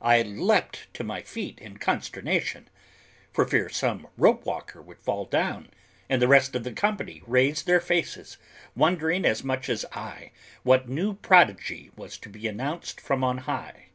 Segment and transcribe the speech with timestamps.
[0.00, 2.68] I leaped to my feet in consternation,
[3.32, 5.68] for fear some rope walker would fall down,
[6.08, 8.36] and the rest of the company raised their faces,
[8.76, 10.30] wondering as much as I
[10.62, 13.86] what new prodigy was to be announced from on high.